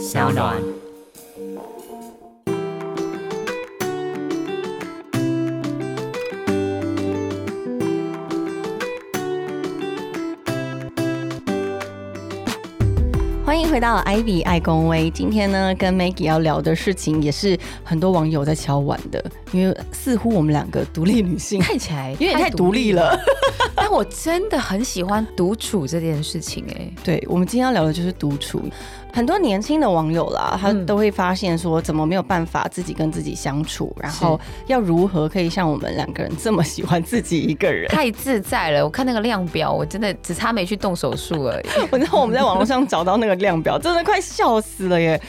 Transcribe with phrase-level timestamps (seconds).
[0.00, 0.56] 小暖。
[13.44, 15.10] 欢迎回到 Ivy 爱公威。
[15.10, 19.22] 今天呢，跟 Maggie 要聊的事情，也是很多网友在敲碗的，
[19.52, 23.20] 因为似乎我们两个独立女性 看起来有点太独立了。
[23.90, 28.62] 但我真的很喜欢独处这件事情，哎，对，我们今天要聊的就是独处。
[29.12, 38.84] 很多年轻的网友啦，他都会发现说，怎么没有办法自己跟自己相处，然后要如何可以像我们两个人这么喜欢自己一个人，太自在了。
[38.84, 41.66] 我看那个量表，我真的只差没去动手术而已。
[41.90, 45.20] 我知道我们在网络上找到那个量表，真的快笑死了耶！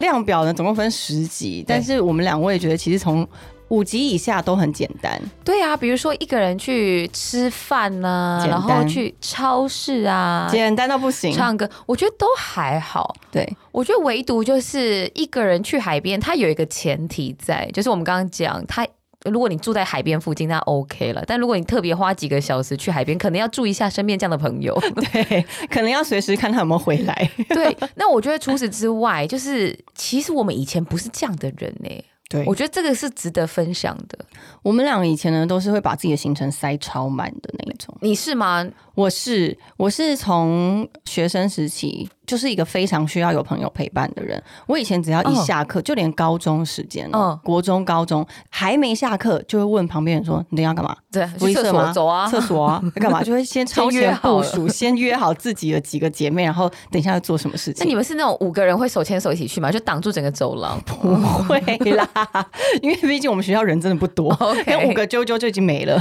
[0.00, 3.24] 量表呢，总共分十级，但是我们两位觉得其实从
[3.68, 13.14] 五级以下都很简单，对啊，比如说一个人去吃饭呢，然后去超市啊，简单到不行，唱歌，我觉得都还好。
[13.30, 18.86] 对，我觉得唯独就是一个人去海边，它有一个前提在，就是我们刚刚讲，他
[19.24, 21.22] 如果你住在海边附近，那 OK 了。
[21.26, 24.74] 但如果你特别花几个小时去海边，可能要注意一下身边这样的朋友，
[25.12, 27.30] 对，可能要随时看他有没有回来。
[27.50, 31.90] 对，那我觉得除此之外，就是其实我们以前不是这样的人呢。
[32.28, 34.18] 对，我觉得这个是值得分享的。
[34.62, 37.96] 我们两个以前呢，都是会把自己的行程塞超满的那种。
[38.02, 38.68] 你是吗？
[38.94, 42.08] 我是，我是从学生时期。
[42.28, 44.40] 就是一个非常需要有朋友陪伴的人。
[44.66, 53.22] 我以前只要一下课，就连高中时间，嗯，国中、高中还没下课，就会问旁边人说：“你等下干嘛？”对，去厕所走啊，厕所啊， 干嘛？
[53.22, 57.76] 就会先超前部署，先约好自己的几个姐妹，然后等一下要做什么事情。
[57.80, 59.72] 那你们是那种五个人会手牵手一起去吗？
[59.72, 60.78] 就挡住整个走廊？
[60.84, 61.58] 不会
[61.92, 62.06] 啦，
[62.82, 65.98] 因为毕竟我们学校人真的不多，连五个啾啾就已经没了。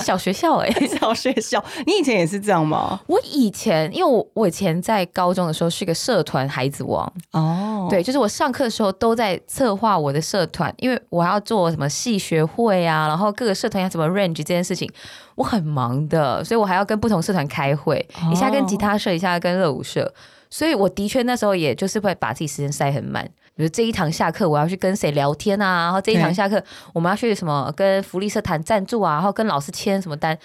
[0.00, 2.98] 小学校哎，小学校，你以前也是这样吗？
[3.08, 5.06] 我以前，因为我我以前在。
[5.18, 7.12] 高中的时候是个社团孩子王。
[7.32, 14.88] 哦，对，就是我上课的时候都在策划我的社团，因为我要做什么系学会啊，然后各个社团要怎么 range 这件事情，
[15.34, 20.14] 我很忙的，所以我还要跟不同社团开会，一下跟吉他社，一下跟热舞社，
[20.48, 23.24] 所以我的确那时候也就是会把自己时间塞很满，
[23.56, 26.62] 比如这一堂下课我要去跟谁聊天啊，然后这一堂下课
[26.94, 30.38] 我们要去什么跟福利社谈赞助啊，然后跟老师签什么单，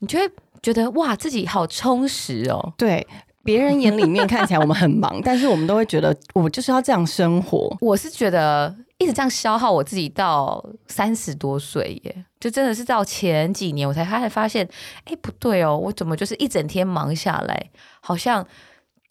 [0.00, 0.30] 你就会
[0.62, 3.06] 觉得哇自己好充实哦，对。
[3.48, 7.74] 别人眼里面看起来我们很忙， 但是我们都会觉得我就是要这样生活。
[7.80, 14.68] 我是觉得一直这样消耗我自己到三十多岁耶，就真的是到前几年我才开始发现，
[15.04, 17.70] 哎，不对哦，我怎么就是一整天忙下来，
[18.00, 18.46] 好像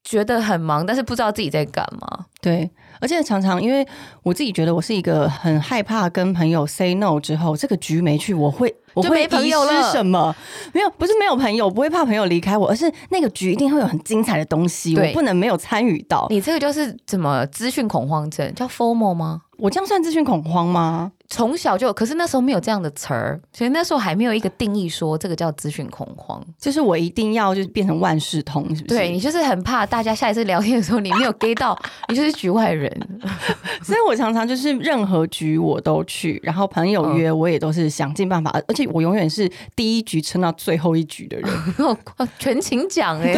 [0.03, 2.28] 觉得很忙，但是不知道自己在干嘛。
[2.40, 2.69] 对。
[3.00, 3.88] 而且常常，因为
[4.24, 10.35] 我自己觉得我是一个很害怕跟朋友 say no 之后，这个局没去，我会我会遗失什么？
[10.74, 16.28] 没有，不是没有朋友，不会怕朋友离开我，而是那个局一定会有很精彩的东西，我不能没有参与到。
[16.30, 18.53] 你这个就是怎么资讯恐慌症？
[18.56, 19.41] 叫 formal 吗？
[19.57, 21.12] 我这样算资讯恐慌吗？
[21.29, 28.95] 从小就，可是那时候没有这样的词儿，所以那时候还没有一个定义说这个叫资讯恐慌，就是我一定要就是变成万事通，是不是？
[28.95, 31.77] 对你就是很怕大家下一次聊天的时候你没有 get 到，
[32.07, 32.89] 你就是局外人。
[33.83, 41.49] 所以我常常就是任何局我都去，然后朋友约我也都是想尽办法，而且我永远是第一局撑到最后一局的人，
[42.39, 43.33] 全勤奖哎，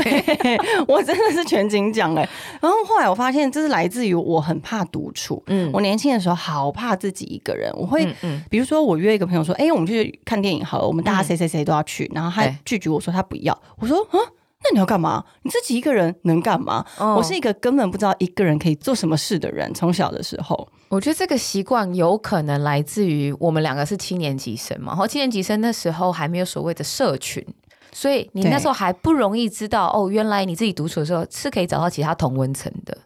[0.87, 2.27] 我真的是全勤奖哎。
[2.61, 7.73] 然后后来我发现这是来自于我很怕独处，嗯，我年轻的时候好怕自己一个人。
[7.79, 8.05] 我会，
[8.49, 14.19] 比如说我约一个朋友说，哎，我们去看电影好了，我们大家谁谁谁都要去，然后他拒绝我说他不要，我说啊，
[14.63, 15.23] 那你要干嘛？
[15.43, 16.85] 你自己一个人能干嘛？
[16.97, 19.73] 我是一个根本不知道一个人可以做什么事的人。
[19.73, 27.45] 从小的时候，我觉得这个习惯有可能来自于我们两个是七年级生嘛，然后七年级生那时候还没有所谓的社群，
[27.93, 32.97] 所以你那时候还不容易知道哦，原来你自己独处的时候是可以找到其他同温层的。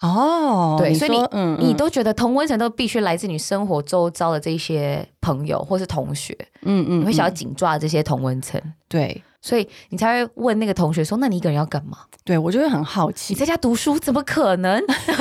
[0.00, 14.78] 哦，对，所以你嗯你都觉得同温层都必须来自你生活周遭的这些朋友或是同学，嗯嗯，你会想要紧抓这些同温层，对，所以你才会问那个同学说：“那你一个人要干嘛？”对我就会很好奇，你在家读书怎么可能？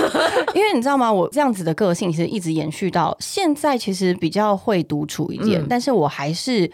[0.53, 1.11] 因为你知道吗？
[1.11, 6.69] 我这样子的个性其实一直延续到现在，其实比较会独处一点，但是我还是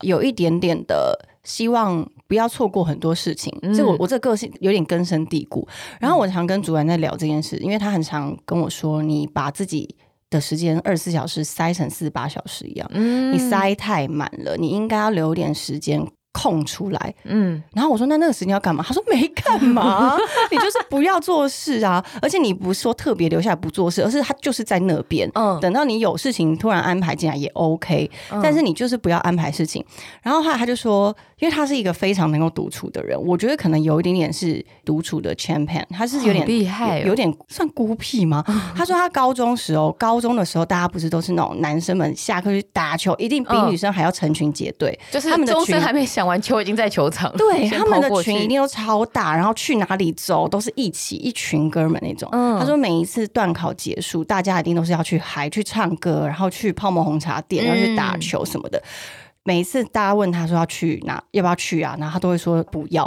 [0.00, 2.08] 有一点点的希望。
[2.32, 5.68] 不要错过很多事情，这我我这个性有点根深蒂固。
[6.00, 9.94] 然后我常跟主管在聊这件事，因为他很常跟我说：“你把自己
[10.30, 13.34] 的时间二十四小时塞成四十八小时一样，嗯。
[13.34, 16.02] 你塞太满了，你应该要留点时间
[16.32, 18.82] 空出来，嗯，然后我说那那个时间要干嘛？
[18.86, 20.16] 他说没干嘛，
[20.50, 28.10] 你就是不要做事啊，而且你不是说特别留下来不做事，而是他就是在那边，嗯，等到你有事情突然安排进来也 OK，
[28.42, 29.84] 但是你就是不要安排事情。
[30.22, 38.42] 然后后来他就说，因为他是一个非常能够独处的人，我觉得可能有一点点是独处的 champion，他是有点厉害，有点算孤僻吗？
[38.74, 46.21] 他说他高中时候，高中的时候大家不是都是那种男生们下课去打球，一定比女生还要成群结队，就是他们的群还没想。
[46.26, 52.28] 完球已经在球场，对他们的群一定都超大，然后去哪里走都是一起一群哥们那种。
[52.58, 58.82] 他说每一次段考结束，大家一定都是要去嗨去唱歌，然后去泡沫红茶店，然后去打球什么的。
[59.44, 61.96] 每一次大家问他说要去哪，要不要去啊？
[61.98, 63.02] 然后他都会说不要。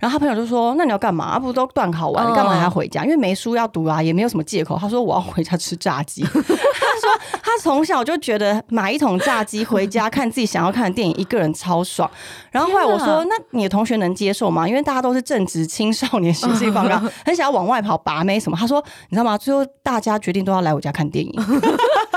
[0.00, 1.38] 然后他朋友就说：“那你要干嘛？
[1.38, 3.04] 不都断考完，你干嘛还要回家？
[3.04, 6.24] 因为没书要读啊，也没有什么借口。”他说：“我要回家吃炸鸡。
[7.04, 12.10] ”他说他从小就觉得买一桶炸鸡回家看自己想要看的电影，一个人超爽。
[12.50, 14.68] 然后后来我说：“那你的同学能接受吗？
[14.68, 19.36] 因为大家都是正值青少年，心性方刚，很想要往外跑拔妹什么。”他说：“你知道吗？
[19.36, 21.32] 最后大家决定都要来我家看电影。”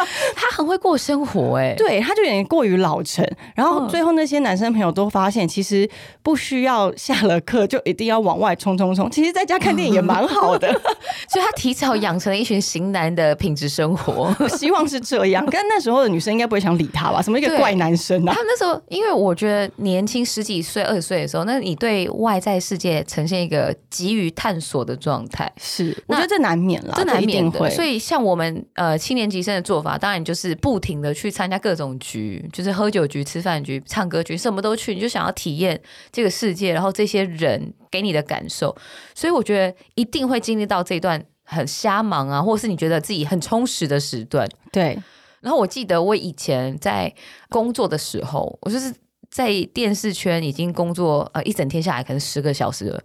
[0.36, 3.26] 他很会过生活哎，对，他就有点过于老成。
[3.56, 5.90] 然后最后那些男生朋友都发现，其实
[6.22, 9.10] 不需要下了课就一定要往外冲冲冲。
[9.10, 10.70] 其实在家看电影也蛮好的，
[11.28, 14.34] 所以他提早养成了一群型男的品质生活。
[14.50, 15.48] 希望是这样。
[15.50, 17.22] 但那时候的女生应该不会想理他吧？
[17.22, 18.34] 什么一个怪男生啊？
[18.34, 27.70] 他那时候，因为我觉得年轻十几岁、二十岁的时候，那你对外在世界呈现一个急于探索的状态，是我觉得这难免了，这难免的。
[27.70, 34.38] 所以像我们呃七年级生的做法，当然就是不停的去参加各种局，就是喝酒局、吃饭局、唱歌局。
[34.38, 35.82] 什么都去，你就想要体验
[36.12, 38.76] 这个世界，然后这些人给你的感受，
[39.16, 44.48] 所以我觉得一定会经历到这段很瞎忙啊，或是你觉得自己很充实的时段。
[44.72, 45.02] 对。
[45.40, 47.14] 然后我记得我以前在
[47.50, 48.94] 工作的时候，我就是
[49.32, 53.02] 在电视圈已经工作呃一整天下来，可能十个小时了，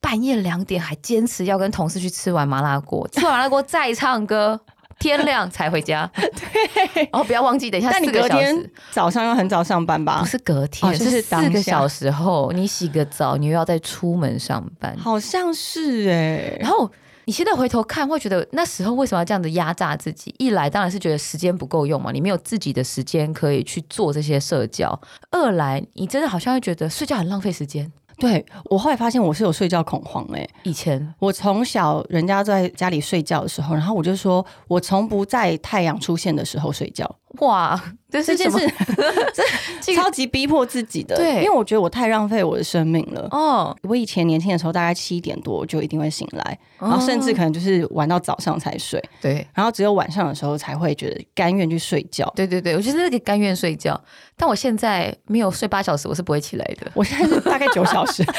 [0.00, 4.60] 半夜两点还坚持要跟同事去吃完麻辣锅，吃完麻辣锅再唱歌。
[4.98, 7.90] 天亮才回家， 对，然后不要忘记，等一下。
[7.90, 10.20] 但你隔天早上要很早上班吧？
[10.20, 14.94] 不是隔天，是四个小时后，你洗个澡，你又要再出门上班。
[14.98, 16.54] 好像是哎。
[16.60, 16.90] 然后
[17.30, 20.34] 你现在回头看，会觉得那时候为什么要这样子压榨自己？
[20.36, 24.88] 一来当然是觉得时间不够用嘛，你没有自己的时间可以去做这些社交；
[25.30, 27.88] 二来你真的好像会觉得睡觉很浪费时间。
[28.18, 37.08] 对我后来发现我是有睡觉恐慌哎，以前我从小人家在家里睡觉的时候，然后我就说我从不在太阳出现的时候睡觉。
[37.38, 37.80] 哇，
[38.10, 38.58] 这件事
[39.80, 43.28] 这超级逼迫自己的，对，因为我觉得我太浪费我的生命了。
[43.30, 49.02] 哦，我以前年轻的时候大概七点多就一定会醒来，然后甚至可能就是玩到早上才睡。
[49.22, 52.30] 对，然后只有晚上的时候才会觉得甘愿去睡觉。
[52.34, 53.98] 对对对，我觉得那个甘愿睡觉，
[54.36, 56.90] 但我现在没有睡八小时，我是不会起来的。
[56.94, 58.24] 我现在是大概九小时。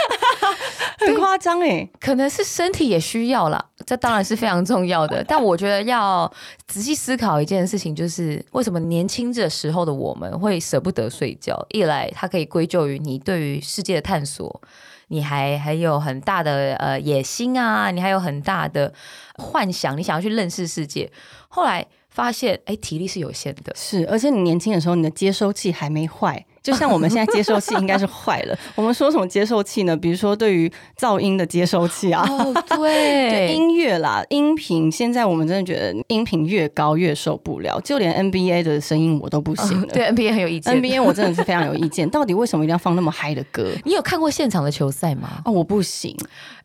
[1.07, 5.23] 很夸张哎，可能是身体也需要啦，这当然是非常重要的。
[5.27, 6.31] 但我觉得要
[6.67, 11.65] 仔细思考一件事情，就是为什么年轻的时候的我们会舍不得睡觉？
[11.69, 14.61] 一来，它可以归咎于你对于世界的探索，
[15.07, 18.93] 你还还有很大的呃野心啊，你还有很大的
[19.37, 21.11] 幻想，你想要去认识世界。
[21.49, 26.45] 后来发现，哎，体力是有限的，是，而且你年轻的时候，你的接收器还没坏。
[26.63, 28.57] 就像我们现在接收器应该是坏了。
[28.75, 29.97] 我们说什么接收器呢？
[29.97, 32.23] 比如说对于噪音的接收器啊，
[32.77, 34.91] 对，音乐啦，音频。
[34.91, 39.87] 现在我们真的觉得音频越高越受不了，就连 NBA 的声音我都不行了。
[39.87, 42.07] 对 NBA 很有意见，NBA 我真的是非常有意见。
[42.11, 43.71] 到底为什么一定要放那么嗨的歌？
[43.83, 45.41] 你有看过现场的球赛吗？
[45.45, 46.15] 哦，我不行。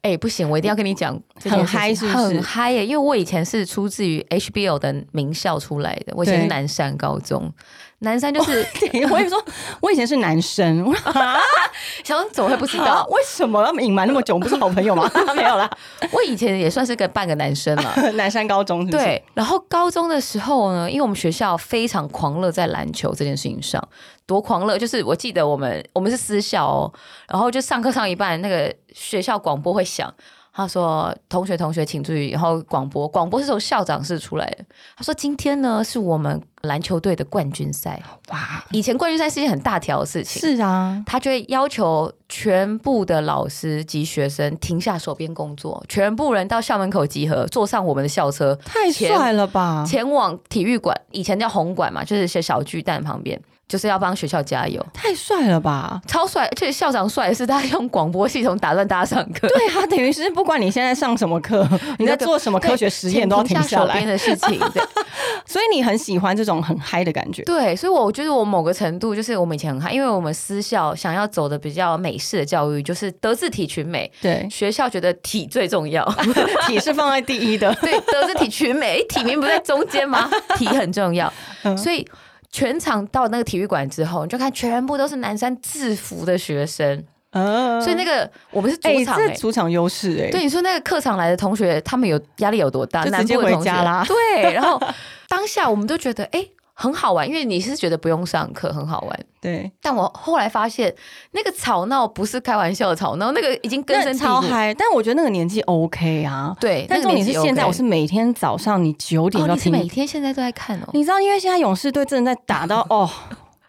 [0.02, 2.16] 哎，不行，我一定要跟你讲，很嗨，是不是？
[2.16, 2.87] 很嗨耶！
[2.87, 7.53] 因为我以前是出自于 HBO 的名校出来的，我以前是南山高中。
[8.00, 8.65] 南山就是，
[9.10, 9.43] 我也说，
[9.81, 10.94] 我以前是男生，
[12.05, 13.06] 小怎么会不知道？
[13.10, 14.34] 为什么要隐瞒那么久？
[14.34, 15.10] 我们不是好朋友吗？
[15.34, 15.69] 没有啦，
[16.12, 18.12] 我以前也算是个半个男生了。
[18.12, 23.82] 南山高中对，然后高中的时候呢，因为我们学校非常狂热在篮球这件事情上，
[24.27, 24.77] 多狂热！
[24.77, 26.93] 就是我记得我们我们是私校哦，
[27.29, 30.13] 然后就上课上一半，那个学校广播会响。
[30.53, 34.65] 他说：“同学，同学，请注意。”然后广播，广播是从校长室出来的。
[34.97, 38.03] 他说：“今天呢，是我们篮球队的冠军赛。
[38.31, 40.41] 哇，以前冠军赛是一件很大条的事情。
[40.41, 49.85] 是啊，他就会要求全部的老师及学生停下手边工作，全部人到校门口集合，坐上我们的校车，太帅了吧！
[49.87, 53.39] 前往体育馆，以前叫红馆嘛，就是些小巨蛋旁边。
[53.69, 56.44] 就是要帮学校加油，太帅了吧，超帅！
[56.44, 59.49] 而且校长帅是他用广播系统打断大家上课。
[59.49, 61.69] 对啊等于是不管你现在上什么课，
[61.99, 64.61] 你在做什么科学实验，都要停下来的事情。
[65.44, 67.43] 所以你很喜欢这种很嗨的感觉。
[67.43, 74.11] 对，所以我觉得我某个程度就是我们以前很嗨，因为我们私校想要走的比较美式的教育，就是德智体群美。
[74.20, 76.05] 对，学校觉得体最重要，
[76.69, 77.75] 体是放在第一的。
[77.81, 80.31] 对，德智体群美，体名不在中间吗？
[80.56, 81.32] 体很重要，
[81.77, 82.06] 所以。
[82.50, 90.31] 全场到那个体育馆之后，你就看全部都是南山制服的学生，所以那个我们是主场，哎，主场优势哎。
[90.31, 93.05] 对，你说那个客场来的同学，他们有压力有多大？
[93.05, 94.05] 直接回家啦。
[94.06, 94.81] 对，然后
[95.29, 96.46] 当下我们都觉得，哎。
[96.79, 99.73] 很好玩，因为你是觉得不用上课很好玩，对。
[99.81, 100.95] 但我后来发现，
[101.31, 104.27] 那个吵闹不是开玩笑的吵闹，那个已经根深蒂固。
[104.27, 104.75] 超嗨！
[104.75, 106.85] 但我觉得那个年纪 OK 啊，对。
[106.87, 110.89] 但重点是现在，我是每天早上你九点要听，每天现在都在看哦。
[110.93, 113.09] 你知道，因为现在勇士队正在打到 哦，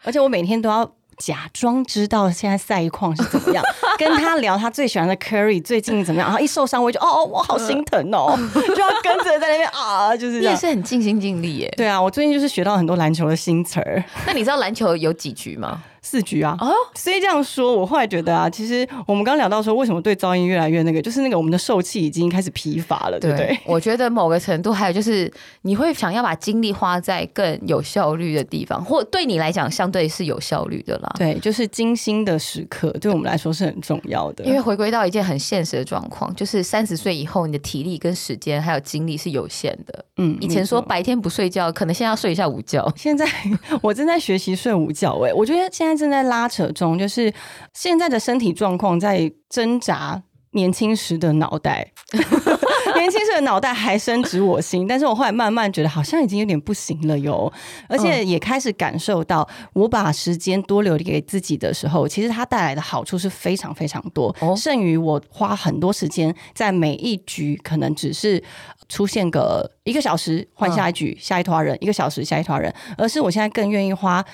[0.03, 0.91] 而且我每天都要。
[1.17, 3.63] 假装知道现在赛况是怎么样，
[3.97, 11.73] 跟他聊他最喜欢的 Curry 最近怎么样，然后一受伤我就哦，我好心疼哦， 就要跟着在那边啊，就是你也是很尽心尽力耶。
[11.75, 14.03] 对啊，我最近就是学到很多篮球的新词儿。
[14.25, 15.81] 那你知道篮球有几局吗？
[16.07, 23.59] 四局啊，哦所以这样说，我后来觉得啊，其实我们刚刚聊到说，为什么对噪音越来越那个，就是那个我们的受气已经开始疲乏了，对不对？
[23.65, 25.29] 我觉得某个程度还有就是，
[25.63, 31.13] 你会想要把精力花在更有效率的地方，或对你来讲相对是有效率的啦。
[31.17, 34.45] 对，就是精心的时刻，对我们来说是很重要的。
[34.45, 40.05] 因为回归到一件很现实的状况，就是三十岁以后，你的体力跟时间还有精力是有限的。
[40.15, 42.89] 嗯，以前说白天不睡觉，可能现在要睡一下午觉。
[42.95, 43.25] 现在
[43.83, 45.96] 我正在学习睡午觉，哎，我觉得现在。
[45.97, 47.33] 正在拉扯中，就是
[47.73, 50.21] 现在的身体状况在挣扎。
[50.51, 51.91] 年轻时的脑袋，
[52.95, 57.51] 年轻时的脑袋还深植我心，但是我后来慢慢觉得好像已经有点不行了哟，
[57.87, 68.41] 而且也开始感受到，我把时间多留给自己的时候，其实它带来的好处是非常非常多，剩余我花很多时间在每一局可能只是
[68.89, 74.25] 出现个一个小时换下一局下一团人，一个小时下一团人，而是我现在更愿意花。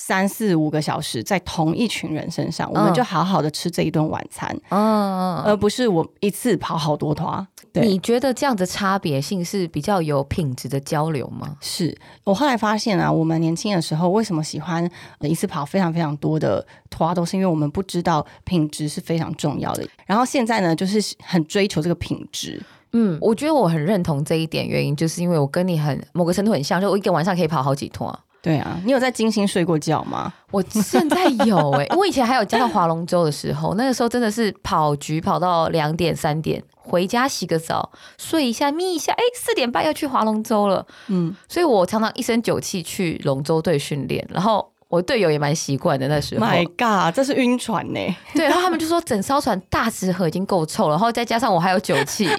[0.00, 7.44] 三四五个小时在同一群人身上，我们就好好的吃这一顿晚餐，嗯，而不是我一次跑好多团。
[7.72, 11.56] 你觉得这样的差别性是比较有品质的交流吗？
[11.60, 14.88] 是我后来发现啊，我们年轻的时候为什么喜欢
[15.20, 19.84] 一次跑非常非常多的团，都是因为我们不知道品质是非常重要的。
[20.06, 22.62] 然后现在呢，就是很追求这个品质。
[22.92, 28.16] 嗯，我觉得我很认同这一点，原因就是因为我跟你很某个程度很像，就我一个晚上可以跑好几团。
[28.40, 30.32] 对啊，你有在精心睡过觉吗？
[30.50, 40.86] 我现在有哎，我以前还有加到划龙舟的时候，那个时候真的是跑局跑到两点三点，回家洗个澡，睡一下眯一下，哎，四点半要去划龙舟了。
[41.08, 46.08] 嗯，所以我常常一身酒气去龙舟队训练，然后我队友也蛮习惯的。
[46.08, 48.00] 那时候，My God，这是晕船呢。
[48.34, 52.28] 对，然后他们就说整艘船大纸盒已经够臭了，然后再加上我还有酒气。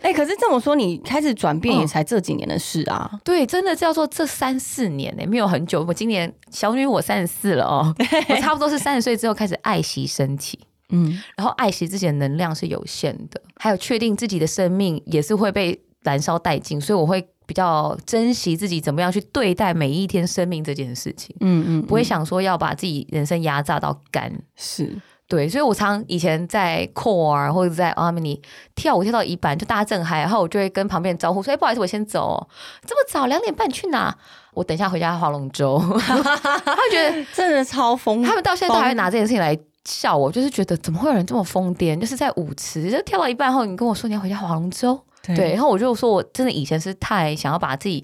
[0.00, 3.10] 哎，可是这么说，你开始转变也才这几年的事啊？
[3.24, 5.84] 对，真的叫做这三四年呢，没有很久。
[5.86, 7.94] 我今年小女我三十四了哦，
[8.30, 10.58] 我差不多是三十岁之后开始爱惜身体，
[10.90, 25.00] 嗯，然后爱惜自己的能量是有限的，还有确定自己的生命也是会被燃烧殆尽，所以我会比较珍惜自己怎么样去对待每一天生命这件事情，嗯嗯，不会想说要把自己人生压榨到干，是。
[25.28, 28.38] 对，所以我常以前在 core 或者在 army
[28.74, 32.46] 跳舞跳到一半，就大家正嗨，然后我就会跟旁边招呼说：“哎，不好意思，我先走。
[32.86, 34.14] 这么早，两点半去哪？
[34.52, 35.78] 我等一下回家划龙舟。
[36.04, 41.98] ”他觉得真的超疯，他们到现在都还会拿这件事情来笑我，就是觉得怎么会有人这么疯癫？
[41.98, 48.02] 就是在舞池就跳到一半后，你跟我说你要回家划龙舟，对，然后我就说我真的以前是太想要把自己。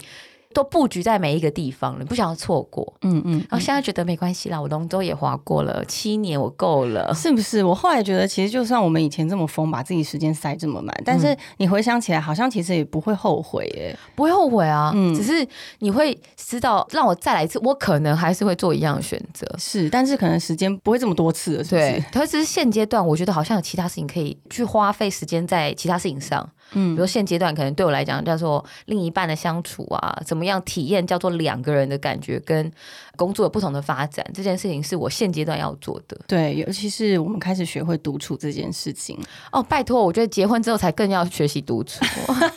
[0.51, 2.91] 都布局在每一个地方了，不想要错过。
[3.03, 7.63] 嗯嗯，然后现在觉得没关系啦，我龙舟也划过了七年，我够了，是不是？
[7.63, 14.91] 我后来觉得，其实就算我们以前这么疯，把自己时间塞这么满，但是你回想起来，好像其实也不会后悔耶，不会后悔啊。
[14.95, 15.47] 嗯，只是
[15.77, 19.47] 你会知道，让我再来一次，我可能还是会做一样的选择。
[19.59, 22.03] 是，但是可能时间不会这么多次了，是不是？
[22.11, 26.49] 可只是现阶段，我觉得好像有其他事情可以去花费时间在其他事情上。
[26.73, 32.71] 嗯，比如现阶段可能对我来讲叫做另一半的相处啊，怎么样体验叫做两个人的感觉跟
[33.15, 36.17] 工作不同的发展，这件事情是我现阶段要做的。
[36.27, 39.19] 对，尤其是我们开始学会独处这件事情。
[39.51, 42.03] 哦，拜托，我觉得结婚之后才更要学习独处。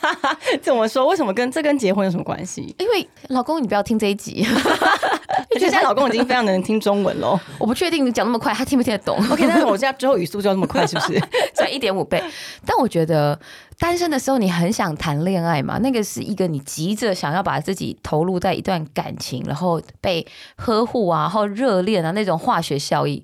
[0.61, 1.07] 怎么说？
[1.07, 2.75] 为什么跟这跟结婚有什么关系？
[2.79, 4.45] 因为老公，你不要听这一集。
[5.53, 7.39] 因而且现在老公已经非常能听中文喽。
[7.59, 9.17] 我不确定你讲那么快，他听不听得懂？
[9.31, 11.19] OK，但是 我现在之后语速就要那么快，是不是？
[11.55, 12.21] 转一点五倍。
[12.65, 13.39] 但我觉得
[13.77, 15.77] 单身的时候，你很想谈恋爱嘛？
[15.79, 23.23] 那个是一个你急着想要把自己投入在一段感情，然后被呵护啊，然后热恋啊那种化学效益。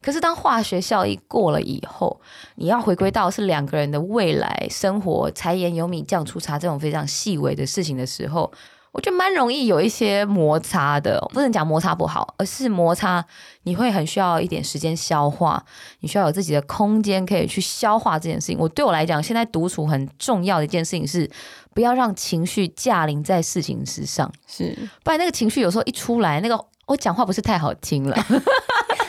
[0.00, 2.20] 可是当化学效益过了以后，
[2.54, 8.50] 你要回归到是两个人的未来生活，柴盐油米酱醋茶这种非常细微的事情的时候。
[8.98, 13.24] 我觉得蛮容易有一些摩擦的，不能讲摩擦不好，而是摩擦
[13.62, 15.64] 你会很需要一点时间消化，
[16.00, 18.58] 你需要有自己的空间可以去消化这件事情。
[18.58, 21.30] 我对我来讲，现在独处很重要的一件事情是，
[21.72, 28.26] 不要让情绪驾临在事情之上，是，不然那个情绪有时候一出来，那个我讲话不是太好听了。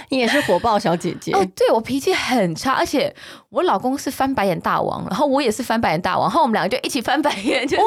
[0.10, 3.12] 你也是火爆小姐姐 哦，对我脾气很差，而且
[3.50, 7.84] 我老公是翻白眼大王，然后我也是翻白眼大王，然后我们两个就一起翻白眼，就哇。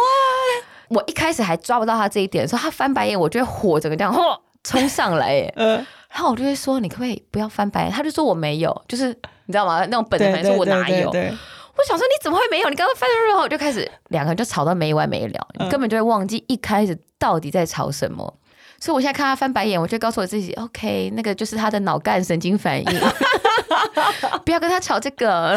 [0.94, 5.52] 我一开始还抓不到他这一点，说他翻白眼，我就会火整个这样嚯 冲上来，哎，
[6.12, 7.90] 然后我就会说你可不可以不要翻白眼？
[7.92, 9.08] 他就说我没有，就是
[9.46, 9.84] 你知道吗？
[9.86, 11.10] 那种本能反应说我哪有？
[11.10, 12.68] 我想说你怎么会没有？
[12.68, 18.34] 你刚刚翻的时候，我就开始两个人就吵到没完没了，你根本就会忘记一开始到底在吵什么。
[18.78, 22.84] 所以我现在看他翻白眼，我就告诉我自己，OK，那个就是他的脑干神经反应，
[24.44, 25.56] 不要跟他吵这个。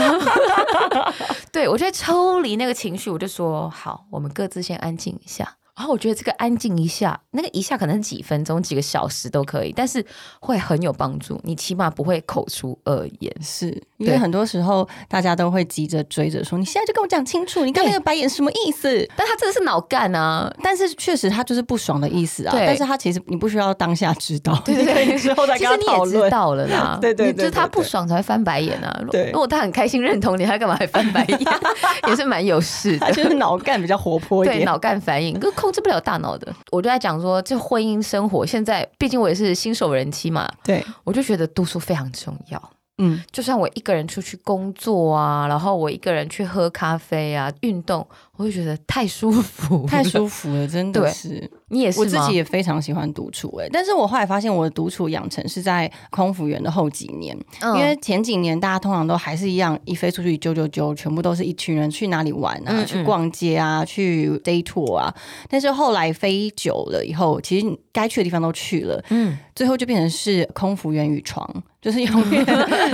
[1.52, 5.56] 对我就抽离那个情绪，我就说好，我们各自先安静一下。
[5.78, 10.06] 然后我觉得这个安静一下，那个一下可能几分钟、几个小时都可以，但是
[10.40, 11.38] 会很有帮助。
[11.44, 20.54] 你起码不会口出恶言，是因为很多时候大家都会急着追着说：“你现在就跟我讲清楚，你刚那个白眼什么意思？”但他真的是脑干啊！
[20.62, 22.54] 但是确实他就是不爽的意思啊。
[22.56, 26.24] 但是他其实你不需要当下知道，对对对，之后再跟他讨论。
[26.26, 29.02] 知道了啦， 对对对，就是他不爽才会翻白眼啊。
[29.12, 31.40] 对，如果他很开心认同你，他干嘛还翻白眼？
[32.08, 36.52] 也是蛮有事的，就是脑干比较活泼一点，脑干反应，可控制不了大脑的。
[36.72, 42.62] 我就在讲说，这婚姻生活现在，毕竟我也是新手人妻嘛，对我就觉得读书非常重要。
[42.98, 51.50] 嗯，就算我一个人出去工作啊，然后我一个人去喝咖啡啊，运动，我就觉得太舒服，太舒服了，真的是。
[51.70, 57.36] 你也是我自己也非常喜欢独处哎，但是我后来发现我的独处养成是在空服员的后几年，
[57.76, 65.14] 因为前几年大家通常都还是一样，一飞出去啾啾啾，全部都是一群人去哪里玩啊，去逛街啊，去 day tour 啊。
[65.50, 71.50] 但是后来飞久了以后，其实该去的地方都去了，嗯，最后就变成是空服员与床，
[71.82, 72.46] 就是永远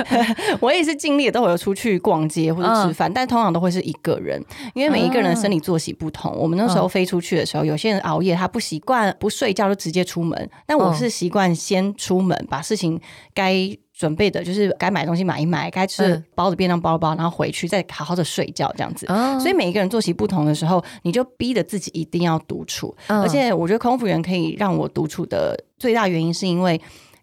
[0.62, 4.41] 我也是尽力都有出去逛街或者吃饭，但通常都会是一个人，
[4.74, 6.35] 因为每一个人的生理作息不同。
[6.35, 8.61] 我们那时候飞出去的时候，有些人熬夜，他不。
[8.61, 12.97] 习惯不睡觉就直接出门，但我是习惯先出门，把事情
[13.33, 13.53] 该
[13.91, 19.07] 准备的，就是该买东西买一买，该吃包的便当包包，然后回去再好好的睡觉这样子。
[19.41, 22.95] 所以每一个人作息不同的时候，你就逼着自己一定要独处。
[23.07, 26.79] 而且我觉得空服员可以让我独处的最大原因，是因为。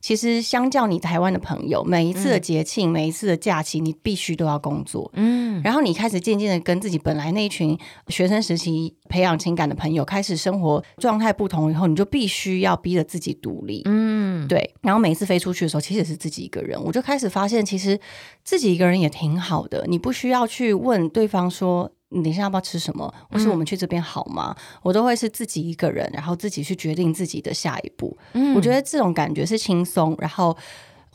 [0.08, 5.10] 其实，相较你台湾的朋友，每一次的节庆，每一次的假期，你必须都要工作。
[5.12, 13.82] 嗯，然后你开始渐渐的跟自己本来那一群学生时期培养情感的朋友开始生活状态不同以后，你就必须要逼着自己独立。
[13.84, 14.74] 嗯，对。
[14.80, 18.00] 然后每一次飞出去的时候，其实是自己一个人，我就开始发现，其实
[18.42, 19.84] 自己一个人也挺好的。
[19.86, 21.92] 你不需要去问对方说。
[22.10, 23.12] 你等一下要不要吃什么？
[23.30, 24.56] 或是我们去这边好吗？
[24.82, 28.16] 我都会是自己一个人，然后自己去决定自己的下一步。
[28.32, 30.56] 嗯，我觉得这种感觉是轻松，然后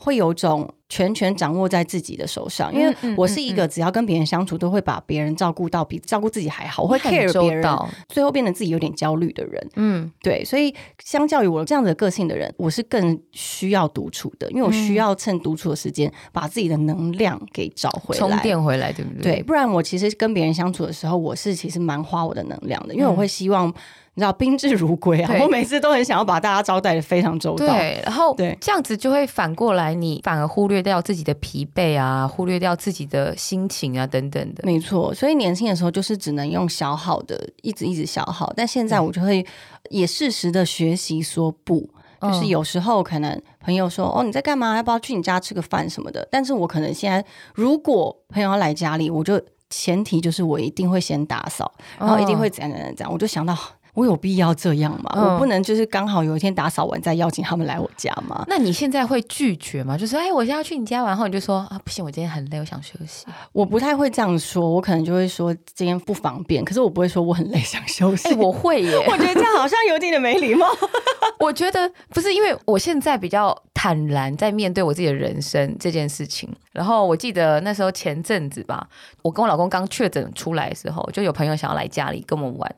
[0.04, 0.68] 会有种。
[0.86, 9.68] 全权掌握在自己的手上，因为我是一个只要跟别人相处，都会把别人照顾到比照顾自己还好，我会 care 别人，最后变得自己有点焦虑的人。
[9.74, 19.36] 嗯，对，所以相较于我这样的个性的人，我是更需要独处的，因为我需要趁独处的时间把自己的能量给找回来，充电回来，对不对？
[19.36, 23.72] 对，不然我其实跟别人相处的时候，我是其实蛮花我的能量的，因为我会希望
[24.14, 30.84] 你知道宾至如归啊，我每次都很想要把大家招待的非常周到，对，然后对这样子就会反过来，你反而忽略。
[30.84, 34.62] 掉自己的疲惫啊，忽略掉自己的心情啊，等等的。
[34.64, 38.52] 没错，所以年轻的时候就是只能用消耗的，一直一直消耗。
[38.54, 39.42] 但现在我就会
[39.88, 41.88] 也适时的学习说不，
[42.20, 46.28] 就是有时候可能朋友说哦你在干嘛，要不要去你家吃个饭什么的。
[46.30, 47.24] 但是我可能现在
[47.54, 53.10] 如果朋友要来家里，我就前提就是我一定会先打扫，然后一定会怎样怎样怎样。
[53.10, 53.56] 我就想到。
[53.94, 55.10] 我有必要这样吗？
[55.16, 58.44] 我不能就是刚好有一天打扫完再邀请他们来我家吗？
[58.48, 59.96] 那你现在会拒绝吗？
[59.96, 63.24] 就是哎，我现在要去你家玩，然后你就说啊，不行，我今天很累，我想休息。
[63.52, 66.64] 我不太会这样说，我可能就会说今天不方便。
[66.64, 68.34] 可是我不会说我很累，想休息。
[68.34, 70.66] 我会耶， 我觉得这样好像有点的没礼貌。
[71.38, 76.52] 我觉得不是，因为我现在比较坦然在面对我自己的人生这件事情。
[76.72, 78.88] 然后我记得那时候前阵子吧，
[79.22, 82.76] 我跟我老公刚确诊出来的时候，就有朋友想要来家里跟我们玩。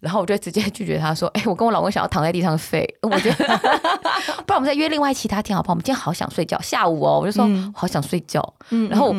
[0.00, 3.46] 然后我就直接拒绝他说：“哎，我跟我老公想要躺在地上睡，我觉得
[4.46, 5.72] 不然我们再约另外其他天好不好？
[5.72, 8.42] 我们今天好想睡觉，下午哦，我就说好想睡觉。
[8.70, 9.14] 嗯，然后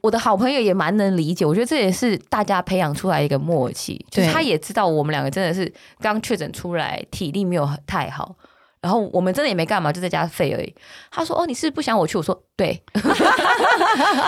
[0.00, 8.34] 我的好朋友也蛮能理解，我觉得这也是大家培养出来一个默契，就是他也知道我们两个真的是刚确诊出来，体力没有太好。
[8.80, 10.74] 然后我们真的也没干嘛，就在家废而已。
[11.10, 12.80] 他说：“哦，你是不想我去？”我说：“对。”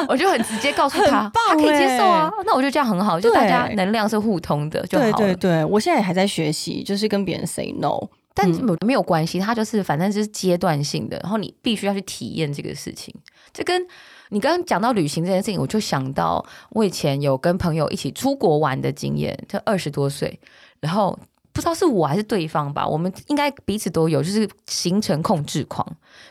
[0.08, 2.30] 我就很直接告诉他，他可以接受啊。
[2.44, 5.12] 那我觉得这样很好，就大家能量是互通的就好了。
[5.12, 8.48] 对对对，我现在还在学习，就是跟别人 say no，但
[8.84, 11.18] 没有关系，他就是反正就是阶段性的。
[11.22, 13.14] 然后你必须要去体验这个事情。
[13.52, 13.86] 这跟
[14.30, 20.40] 你刚刚讲到旅行这件事情，我就想到我以前有跟朋友一起出国玩的经验，就二十多岁，
[20.80, 21.16] 然后。
[21.58, 25.84] 不知道是我还是对方吧，我们应该彼此都有，就是行程控制狂。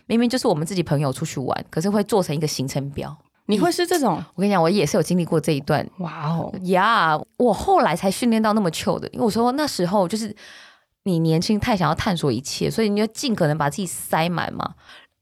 [0.06, 3.14] 明明就是我们自己朋友出去玩，可是会做成一个行程表。
[3.48, 4.24] 你会是这种？
[4.36, 5.86] 我跟你讲，我也是有经历过这一段。
[5.98, 7.20] 哇哦呀！
[7.36, 10.34] 我后来才训练到那么糗的，因为我说那时候就是
[11.04, 14.76] 你年轻太想要探索一切，所以你就尽可能把自己塞满嘛。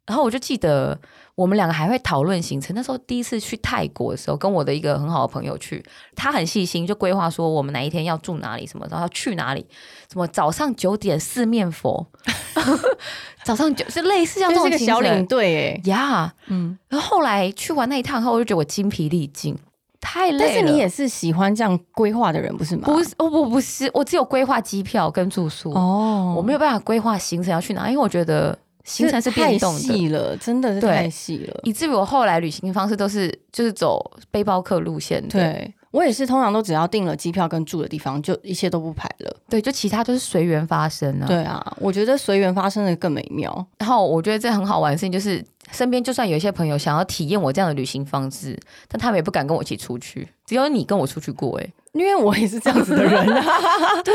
[0.06, 1.00] 然后我就记得。
[1.36, 2.74] 我们两个还会讨论行程。
[2.74, 5.84] 那时候第一次去泰国的时候，跟我的一个很好的朋友去，
[6.16, 9.66] 他很细心，就规划说我们哪一天要住哪里，什么然后要去哪里，
[10.10, 12.08] 什么早上九点四面佛，
[13.44, 16.78] 早上九是类似像这种小领队哎呀，嗯。
[16.88, 19.58] 然后后来去完那一趟后，我就觉得我精疲力尽，
[20.00, 20.40] 太累了。
[20.40, 22.84] 但是你也是喜欢这样规划的人，不是吗？
[22.86, 28.58] 不是，哦不不是，我只有规划机票跟住宿哦，我没有办法规划行程要去哪，因为我觉得。
[28.86, 29.76] 行程是变动
[30.10, 34.00] 的，真的是太细了，以至于我后来旅行方式都是就是走
[34.32, 35.28] 背包客路线。
[35.28, 39.36] 对我也是，通常都只要订了机票跟住的地方，就一切都不排了。
[39.50, 41.26] 对，就其他都是随缘发生啊。
[41.26, 43.66] 对啊，我觉得随缘发生的更美妙。
[43.80, 50.28] 然后我觉得这很好玩的事情就是，身边就算有一些朋友想要体验我这样的旅行方式，但他们也不敢跟我一起出去。
[50.46, 51.68] 只有你跟我出去过，哎。
[51.96, 53.26] 因为我也是这样子的人，
[54.04, 54.14] 对，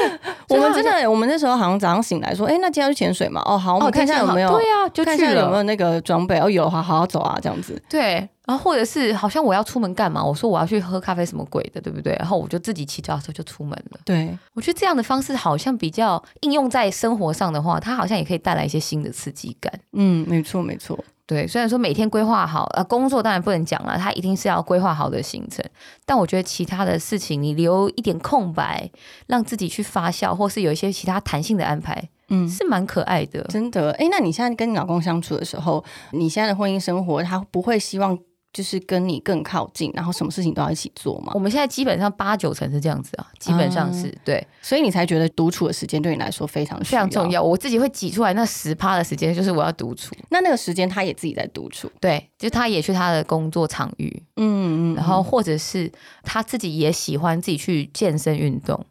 [0.49, 3.41] 我们真的，我们那时候好像早上醒来说，哎，那今天要去潜水嘛？
[3.47, 7.83] 哦，好，我们看一下有没有，对啊，就看一下有没有那个装备，哦，有的话好好走啊，这样子。
[7.89, 10.23] 对，然后或者是好像我要出门干嘛？
[10.23, 12.15] 我说我要去喝咖啡，什么鬼的，对不对？
[12.19, 14.01] 然后我就自己骑脚踏车就出门了。
[14.05, 19.73] 对，我觉得这样的方式好像比较应用在生活上的话，它好像也可以带来一些新的刺激感。
[19.95, 21.03] 嗯，没错，没错。
[21.31, 25.65] 对，虽然说每天规划好，呃，工作当然不能讲了，他一定是要规划好的行程。
[26.05, 28.91] 但我觉得其他的事情，你留一点空白，
[29.29, 33.45] 让自己去发酵，或是有一些其他弹性的安排，嗯，是蛮可爱的。
[33.45, 38.19] 真的，哎，那你现在跟你老公相处的时候，你现在的婚姻生活，他不会希望？
[38.53, 41.33] 就是跟你更靠近，然后什么事情都要一起做嘛。
[41.35, 47.43] 我们现在基本上八九成是这样子啊，基本上是对，所以你才觉得独处的时间对你来说非常非常重要。
[47.43, 50.15] 我自己会挤出来那十趴的时间，就是我要独处。
[50.31, 55.91] 那那个时间他也自己在独处，对，就他也去他的工作场域，嗯嗯，然后或者是
[56.23, 58.85] 他自己也喜欢自己去健身运动。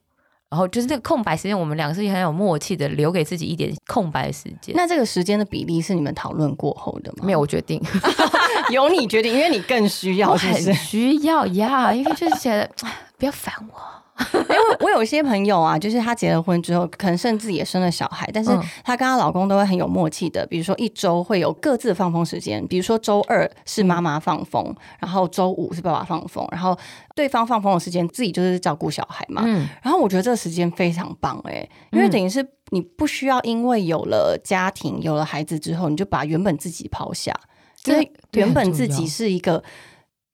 [0.50, 4.74] 然后就是那个空白时间，我们两个是很有默契的，留给自己一点空白时间。
[4.76, 7.24] 那这个时间的比例是你们讨论过后的吗？
[7.24, 7.80] 没有，我决定，
[8.72, 12.70] 由你决定，因为你更需要，很需要呀，因为就是觉得
[13.20, 13.80] 不要烦我。
[14.34, 18.52] 因为我有一些朋友啊，就是她结了婚之后，可能甚至也生了小孩，但是
[18.84, 20.46] 她跟她老公都会很有默契的。
[20.48, 26.78] 比如说一周会有各自放风时间，比如说周二是妈妈放风，然后周五是爸爸放风，然后
[27.16, 29.44] 对方放风的时间自己就是照顾小孩嘛。
[29.82, 37.34] 然后我觉得这个时间非常棒哎，因为等于是你不需要因为有了家庭、有了孩子之后，你就把原本自己抛下，
[37.86, 39.64] 因为原本自己是一个。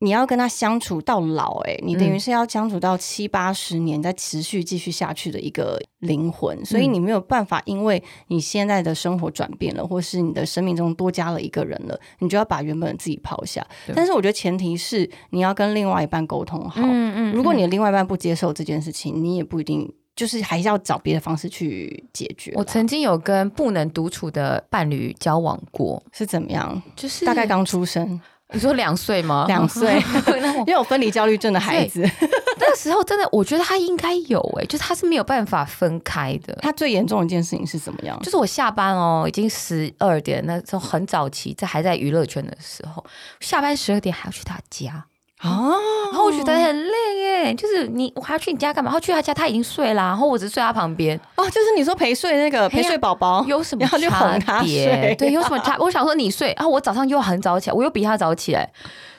[0.05, 13.65] 你要跟他相处到老，哎，你等于是要相处到七八十年，再持续继续下去的一个灵魂，所以你没有办法，因为你现在的生活转变了，或是你的生命中多加了一个人了，你就要把原本的自己抛下。
[13.95, 16.81] 但是我觉得前提是你要跟另外一半沟通好。
[16.83, 17.33] 嗯嗯。
[17.33, 22.53] 如果你的另外一半不接受这件事情，你也不一定，就是还是要找别的方式去解决。
[22.55, 26.79] 我曾经有跟不能独处的伴侣交往过，是怎么样？
[26.95, 28.21] 就是大概刚出生。
[28.53, 29.45] 你说两岁吗？
[29.47, 30.01] 两岁，
[30.67, 31.99] 因为我分离焦虑症的孩子，
[32.59, 36.55] 那个时候真的，我觉得他应该有哎，就是他是没有办法分开的。
[36.61, 38.17] 他最严重的一件事情是怎么样？
[38.21, 43.03] 就是我下班哦，已经十二点，那时候很早期，在还在娱乐圈的时候，
[43.39, 45.05] 下班十二点还要去他家。
[45.41, 45.73] 哦，
[46.11, 48.89] 然后我觉得很累耶，就是你我还要去你家干嘛？
[48.89, 51.19] 然后去他家他已经睡啦，然后我只是睡他旁边。
[51.35, 53.85] 哦，就是你说陪睡那个陪睡宝宝有什么
[54.39, 55.15] 差别？
[55.15, 55.75] 对，有什么差？
[55.79, 58.69] 我想说你睡，然后我早上又很早起来，我又比他早起来，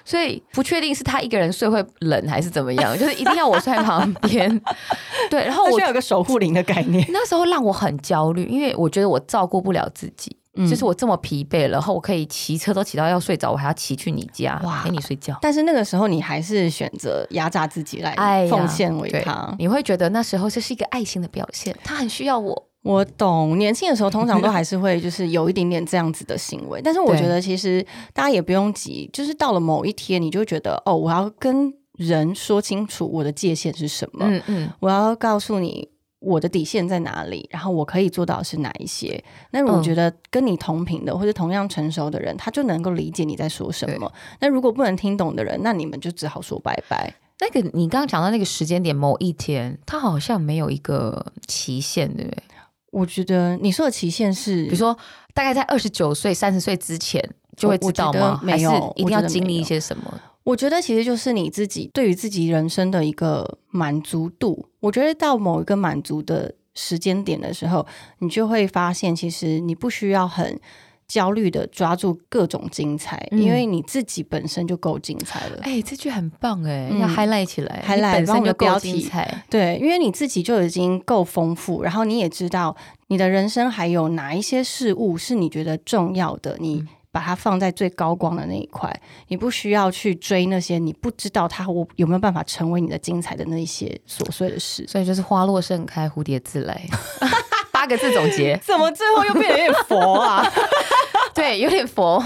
[0.05, 4.61] 所以不确定是他一个人睡会冷还是怎么样， 就是一定要我睡在旁边。
[5.31, 10.37] 对，然后我有个守护灵的概念，那时候让我很焦虑，因为我觉得我照顾不了自己。
[10.69, 15.37] 就是我这么疲惫，然后我可以骑车都骑到要睡着，我还要骑去你家陪你睡觉。
[15.43, 22.69] 但是那个时候你还是选择压榨自己来奉献为他，你会觉得那时候这是一个爱心的表现，他很需要我。
[22.83, 35.89] 我懂，年轻的时候通常都还是会就是有一点点这样子的行为， 但是我觉得其实大家也不用急，就是到了某一天，你就觉得哦，我要跟人说清楚我的界限是什么，嗯嗯，我要告诉你。
[36.27, 37.49] 我的底线在哪里？
[37.53, 39.23] 然后我可以做到是哪一些？
[39.53, 44.13] 那我觉得跟你同频的或者同样成熟的人，他就能够理解你在说什么。
[44.41, 47.15] 那如果不能听懂的人，那你们就只好说拜拜。
[47.39, 52.43] 那个你刚刚讲到那个时间点，某一天，他好像没有一个期限，对不对？
[52.91, 54.97] 我觉得你说的期限是，比如说
[55.35, 57.23] 大概在二十九岁、三十岁之前
[57.57, 58.41] 就会知道吗？
[58.45, 60.21] 还是一定要经历一些什么？
[60.45, 64.67] 我觉得其实就是你自己对于自己人生的一个满足度。
[64.79, 67.85] 我觉得到某一个满足的时间点的时候，
[68.21, 70.61] 你就会发现，其实你不需要很
[71.09, 75.59] 焦虑的抓住各种精彩，因为你自己本身就够精彩了。
[75.63, 79.45] 哎，这句很棒哎，要 highlight 起来，highlight 本身就够精彩。
[79.51, 82.77] 对，因为你自己就已经够丰富，然后你也知道
[83.09, 86.87] 你的人生还有哪一些事物是你觉得重要的，你。
[87.17, 88.95] 把它放在最高光的那一块，
[89.29, 94.87] 你不需要去追那些你不知道它我有没有办法成为你的精彩的那一些琐碎的事。
[94.87, 96.79] 所以就是花落盛开，蝴蝶自来，
[97.73, 98.55] 八个字总结。
[98.63, 100.47] 怎么最后又变得有点佛啊？
[101.33, 102.23] 对，有点佛。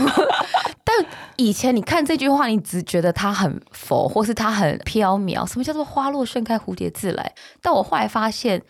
[0.83, 5.47] 但以前你看这句话，你只觉得它很佛，或是它很飘渺。
[5.47, 7.33] 什么叫做花落盛开，蝴蝶自来？
[7.63, 8.61] 但我后来发现。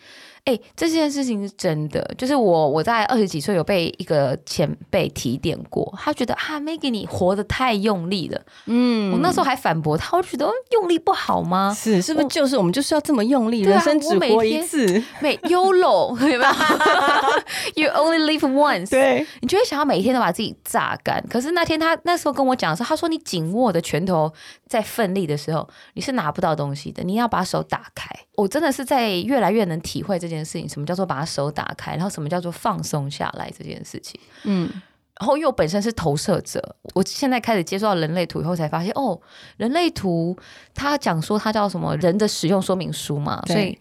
[0.45, 8.41] 哎，这件事情是真的，就是我我在二十几岁有被一个前辈提点过，他觉得啊，Maggie 你活得太用力了。
[8.65, 11.71] 嗯，我那时候还反驳他，我觉得用力不好吗？
[11.77, 13.61] 是，是不是就是我们就是要这么用力？
[13.61, 16.51] 人生只活一次，每 YOLO， 对吧
[17.75, 18.89] ？You only live once。
[18.89, 21.23] 对，你就会想要每一天都把自己榨干。
[21.29, 24.33] 可是那天他那时候跟我讲的时候，他说你紧握的拳头
[24.67, 28.09] 在奋力的时候，你是拿不到东西的，你要把手打开。
[28.37, 34.19] 我真的是在越来越能体会这件事情，什么叫做把手打开，然后什么叫做放松下来这件事情。
[34.43, 34.69] 嗯，
[35.19, 39.19] 然后因为我本身是投射者，我现在开始接触到人类图以后，才发现哦，
[39.57, 40.37] 人类图
[40.73, 43.77] 它讲说它叫什么人的使用说明书嘛，所以。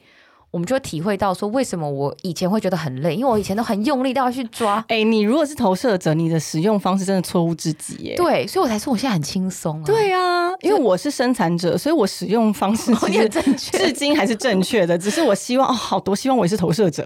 [0.50, 4.84] 我们就会体会到说，为什么我以前会觉得很累，因为我以前都很用力，都要去抓。
[4.88, 8.16] 哎，你如果是投射者，你的使用方式真的错误至极耶。
[8.16, 9.84] 对，所以我才说我现在很轻松啊。
[9.84, 14.98] 对啊，因为我是生产者，所以我使用方式其实正确，至今还是正确的。
[14.98, 17.04] 只是我希望哦，好多希望我也是投射者，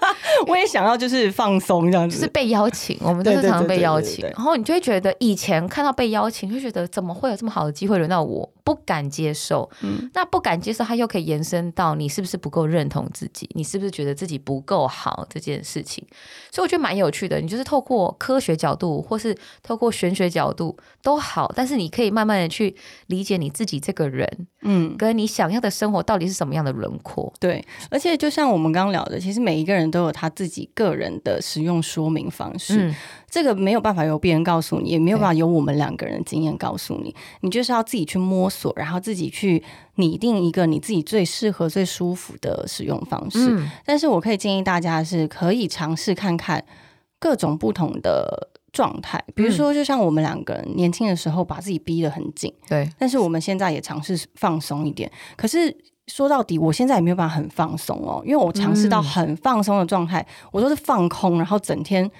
[0.48, 2.98] 我也想要就是放松这样子，就是被邀请。
[3.02, 8.50] 我们都是常常被邀请，然后你就会觉得以前看到被邀请，就觉得怎么会有这么好的机会轮到我？
[8.64, 16.06] 不敢接受，嗯，那不敢接受，它又可以延伸到你是不是不够认同自己，你是不是觉得自己不够好这件事情，
[16.50, 17.40] 所以我觉得蛮有趣的。
[17.40, 22.74] 你就是透过科学角度，或是透过玄学角度都好，但是你可以慢慢的去
[23.06, 24.28] 理解你自己这个人，
[24.62, 27.32] 嗯，跟你想要的生活到底是什么样的轮廓。
[27.38, 32.94] 对，而且就像我们刚刚聊的，其实每一个人都有他自己个人的使用说明方式。
[33.36, 39.62] 这个没有办法由别人告诉你，也没有办法由我们两个人的经验告诉你，你就是要自己去摸索，然后自己去
[39.96, 43.62] 拟定一个你自己最适合、最舒服的使用方式。
[43.84, 46.64] 但是我可以建议大家是可以尝试看看
[47.18, 55.12] 各种不同的状态，比如说，就像我们两个人年轻的时候把自己逼得很紧，对，但是我们现在也尝试放松一点。
[55.36, 62.10] 可是说到底，我现在也没有办法很放松哦，因为我尝试到很放松的状态，我都是放空，然后整天。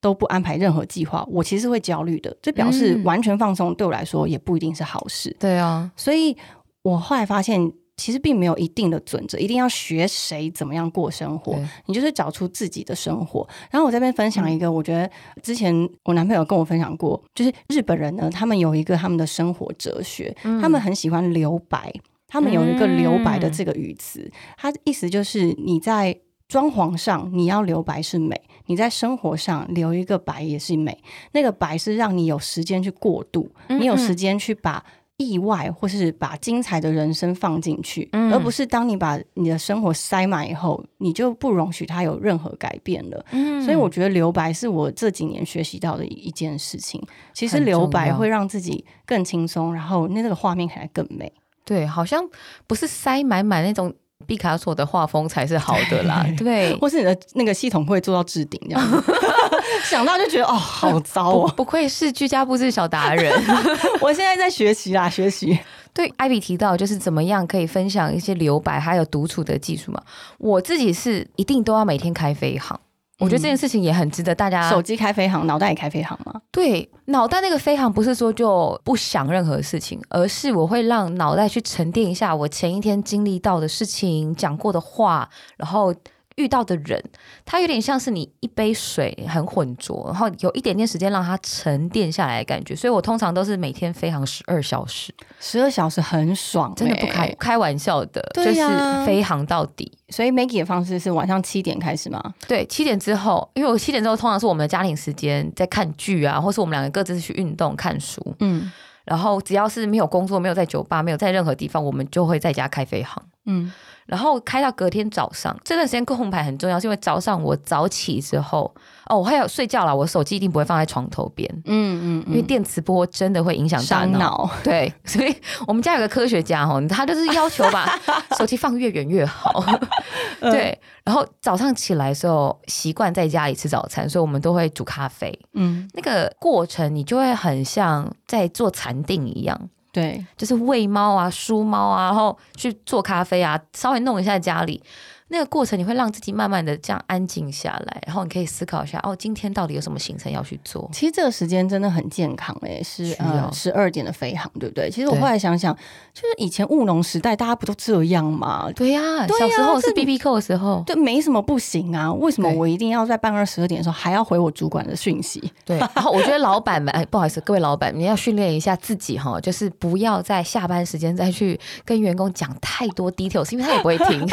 [0.00, 2.36] 都不安排任何计划，我其实会焦虑的。
[2.40, 5.34] 这表示完全放松对我来说也不一定是好事。
[5.40, 6.36] 对啊，所以
[6.82, 11.58] 我后来发现，其实并没有一定的准则，一定要学谁怎么样过生活。
[11.86, 13.48] 你就是找出自己的生活。
[13.70, 15.10] 然后我这边分享一个，我觉得
[15.42, 21.92] 之前我男朋友跟我分享过，就是日本人呢，他们有一个他们的生活哲学，他们很喜欢留白，
[22.28, 26.20] 他们有一个留白的这个语词，它意思就是你在。
[26.48, 30.96] 装潢上你要留白是美，你在生活上留一个白也是美。
[31.32, 34.84] 那个白是让你有时间去过渡，你有时间去把
[35.16, 43.24] 意外或是把精彩的人生放进去，而不是当你把你的生活塞满以后，你就不容许它有任何改变了。
[43.64, 47.02] 所以我觉得留白是我这几年学习到的一件事情。
[47.32, 51.32] 其实留白会让自己更轻松，然后那那个画面看起来更美。
[51.64, 52.22] 对，好像
[52.68, 53.92] 不是塞满满那种。
[54.26, 59.04] 毕卡索的画风才是好的啦， 对，或是你的那个系统会做到置顶这样，
[59.88, 63.32] 想到就觉得哦，好糟哦，不愧是居家布置小达人，
[64.00, 65.58] 我现在在学习啦，学习。
[65.94, 70.02] 对，艾比提到就是怎么样可以分享一些留白还有独处的技术嘛，
[70.36, 72.78] 我自己是一定都要每天开飞航。
[73.18, 74.68] 我觉得这件事情也很值得大家。
[74.68, 76.40] 手机开飞行，脑袋也开飞行吗？
[76.50, 85.94] 对，脑袋那个飞行不是说就不想任何事情，而是我会让脑袋去沉淀一下我前一天经历到的事情、讲过的话，然后
[86.36, 87.02] 遇到的人，
[87.44, 92.76] 他有点像是你一杯水很浑浊，然后有一点点时间让它沉淀下来的感觉。
[92.76, 98.60] 所以我通常都是每天飞航十二小时，十二小时很爽，真的不开开玩笑的，就是
[99.06, 99.90] 飞航到底。
[100.10, 102.22] 所以 Maggie 的方式是晚上七点开始吗？
[102.46, 108.22] 对，七点之后，因为我七点之后通常是我们的家庭时间，在看剧啊，或是我们两个各自去运动、看书。
[108.40, 108.70] 嗯，
[109.04, 113.24] 然后只要是没有工作、没有在酒吧、没有在任何地方，我们就会在家开飞航。
[113.46, 113.72] 嗯。
[114.06, 118.72] 然后开到隔天早上，这段时间控牌很重要，是因为早上我早起之后，
[119.06, 125.34] 哦，我还有睡觉了，我手机一定不会放在床头边，嗯嗯，因为电磁波真的会影响大脑，对，所以
[125.66, 127.98] 我们家有个科学家哦，他就是要求把
[128.38, 129.64] 手机放越远越好，
[130.40, 130.78] 对。
[131.04, 139.56] 然后早上起来的时候，习惯在家里吃早餐，所以我们都会煮咖啡，嗯，那个过程你就会很像在做禅定一样。
[139.96, 144.82] 对，就是喂猫啊、梳猫啊，然后去做咖啡啊，稍微弄一下家里。
[145.28, 150.88] 那个过程你会让自己慢慢的这样安静下来，然后你可以思考一下，哦，今天到底有什么行程要去做？
[150.92, 154.88] 其实这个时间真的很健康诶，是呃十二点的飞航，对不对？
[154.88, 155.74] 其实我后来想想，
[156.14, 158.70] 就是以前务农时代，大家不都这样吗？
[158.76, 162.12] 对呀，小时候是 B B 扣的时候，对，没什么不行啊。
[162.12, 165.52] 为什么我一定要在半夜十二点的时候还要回我主管的讯息？
[165.64, 174.24] 对， 然后我觉得老板们，哎，不好意思，各位老板，你要训练一下自己哈，就是不要在下班时间再去跟员工讲太多 details，因为他也不会听。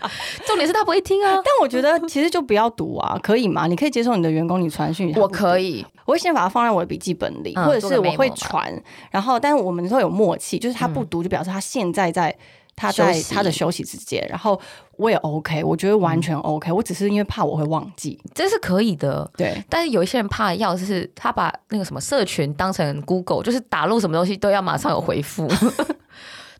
[0.46, 3.66] 重点是他不会听啊， 但我觉得其实就不要读啊， 可以吗？
[3.66, 8.72] 你可以接受你的员工你传讯，我可以，我会先把它放在我的笔记本里，或者是我会传，
[9.10, 12.36] 然后但是我们都有默契，就是他不读就表示他现在在
[12.76, 14.58] 他在他的休息时间，然后
[14.96, 19.62] 我也 OK，我觉得完全 OK，我只是因为怕我会忘记，这是可以的，对。
[19.68, 25.46] 但是有一些人怕要是他把那个什么社群当成 Google，就是打入什么东西都要马上有回复。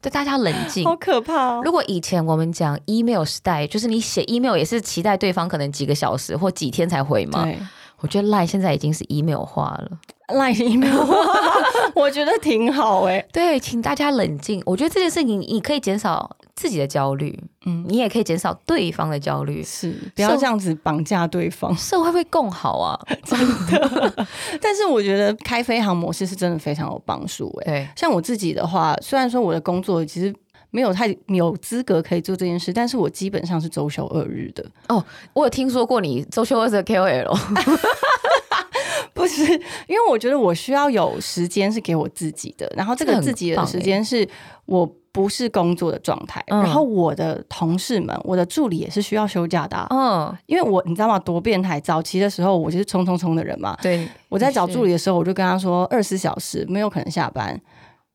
[0.02, 1.60] 对大家冷静，好可怕。
[1.62, 7.46] 如果以前我们讲 email 时代，就是你写 email 也是期待对方可能几个小时或几天才回嘛。
[8.00, 9.90] 我觉得 line 现在已经是 email 化了
[10.28, 11.14] ，line email 化，
[11.94, 13.22] 我觉得挺好哎。
[13.30, 14.62] 对，请大家冷静。
[14.64, 16.34] 我觉得这件事情你可以减少。
[16.60, 24.26] 自己的焦虑，嗯，你也可以减少对方的焦虑，是不要这样子绑架对方，社会会更好啊， 真的。
[24.60, 27.88] 但是我觉得开飞航模式是真的非常有帮助，哎，对。
[27.96, 30.34] 像我自己的话，虽然说我的工作其实
[30.70, 34.62] 没有太有资格可以做这件事，但是我基本上是周休二日的。
[34.88, 37.34] 哦，我有听说过你周休二日的 KOL，
[39.14, 39.44] 不是，
[39.88, 44.28] 因为我觉得我需要有时间是给我自己的，然后这个自己的时间是
[44.66, 44.86] 我。
[45.12, 49.86] 不是工作的状态，然后我的同事们，我的助理也是需要休假的。
[49.90, 51.18] 嗯，因为我你知道吗？
[51.18, 51.80] 多变态！
[51.80, 53.76] 早期的时候，我就是冲冲冲的人嘛。
[53.82, 57.60] 对，我在找助理的时候，我就跟他说，二十四小时没有可能下班。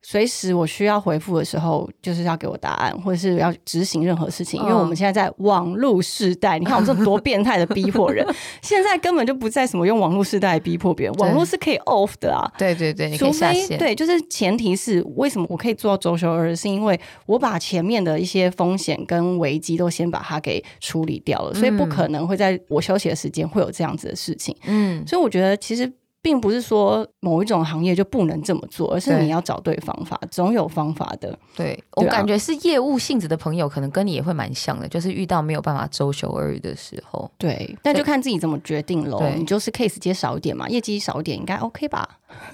[0.07, 4.61] 随时我需要回复的时候，就是要给我答案，或者是要执行任何事情。
[4.61, 8.23] 因为我们现在在网络时代，你看我们这多变态的逼迫人，
[8.61, 12.45] 现在根本就不在什么用网络时代逼迫别人，网络是可以 off 的啊。
[12.55, 24.55] 对对对，除非对，就是前提是为什么我可以做到周休二日，是因为我把前面的一些风险跟危机都先把它给处理掉了，所以不可能会在我休息的时间会有这样子的事情。
[24.67, 25.91] 嗯，所以我觉得其实。
[26.25, 31.37] 并不是说某一种行业就不能这么做，而是你要找对方法，总有方法的。
[31.55, 39.21] 对我感觉是业务性质的朋友，可能跟你也会蛮像的，就是遇到没有办法周休二日的时候，对，那就看自己怎么决定喽。
[39.35, 42.09] 你就是 case 接少一点嘛，业绩少一点应该 OK 吧？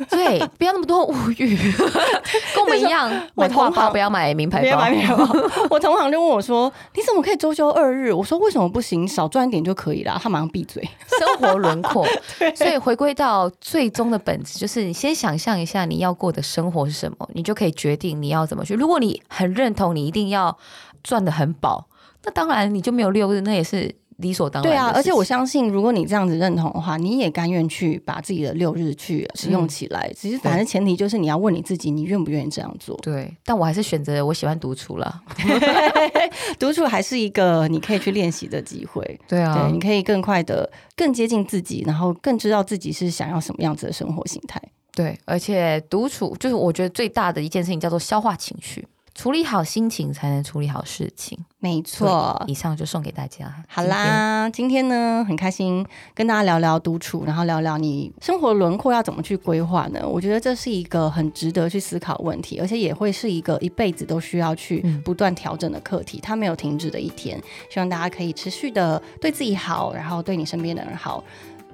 [0.09, 1.57] 对，不要那么多物欲，
[2.53, 3.09] 跟我们一样。
[3.35, 4.85] 我同行不要买名牌包，
[5.71, 9.07] 我同行就问我说：“你怎么可以周休二日？”我说：“为什么不行？
[9.07, 10.87] 少赚一点就可以了。”他马上闭嘴。
[11.17, 12.05] 生活轮廓，
[12.55, 18.73] 所以回归到最终的本质，就是你先想象一下你要过的生活是什么，你就可以决定你要怎么去。
[18.73, 20.57] 如果你很认同，你一定要
[21.01, 21.87] 赚得很饱，
[22.23, 23.95] 那当然你就没有六日，那也是。
[24.21, 24.71] 理所当然。
[24.71, 30.09] 对啊，而且我相信，如果你这样子认同的话，你也甘愿去把自己的六日去使用起来。
[30.15, 32.95] 其实，反正前提就是你要问你自己，你愿不愿意这样做？
[33.01, 35.21] 对，但我还是选择我喜欢独处了。
[36.57, 39.19] 独处还是一个你可以去练习的机会。
[39.27, 44.61] 对啊，你可以更快的、更接近自己，然后更知道自己是想要什么样子的生活形态。
[44.93, 48.85] 对，而且独处就是我觉得最大的一件事情，叫做消化情绪。
[49.21, 51.37] 处理好心情，才能处理好事情。
[51.59, 53.53] 没错，以上就送给大家。
[53.67, 59.99] 好啦，今天呢很开心跟大家聊聊独处，然后聊聊你生活轮廓要怎么去规划呢？
[60.03, 66.19] 我觉得这是一个很值得去思考问题，而且也会是一个一辈子都需要去不断调整的课题。
[66.19, 71.23] 它没有停止的一天，希望大家可以持续的对自己好，然后对你身边的人好，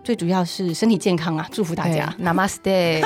[0.04, 1.48] 最主要是身体健康啊！
[1.50, 3.02] 祝福大家，Namaste，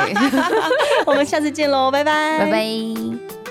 [1.05, 3.50] 我们下次见喽，拜拜，拜拜。